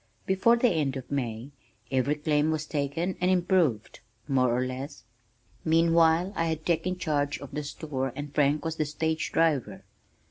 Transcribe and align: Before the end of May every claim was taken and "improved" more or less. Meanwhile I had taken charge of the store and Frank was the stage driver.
Before 0.25 0.55
the 0.57 0.69
end 0.69 0.95
of 0.97 1.11
May 1.11 1.51
every 1.91 2.15
claim 2.15 2.49
was 2.49 2.65
taken 2.65 3.15
and 3.21 3.29
"improved" 3.29 3.99
more 4.27 4.49
or 4.51 4.65
less. 4.65 5.03
Meanwhile 5.63 6.33
I 6.35 6.45
had 6.45 6.65
taken 6.65 6.97
charge 6.97 7.37
of 7.39 7.51
the 7.51 7.61
store 7.61 8.11
and 8.15 8.33
Frank 8.33 8.65
was 8.65 8.77
the 8.77 8.85
stage 8.85 9.31
driver. 9.31 9.83